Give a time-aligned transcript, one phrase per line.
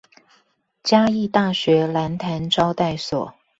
[0.83, 3.35] 嘉義大學蘭潭招待所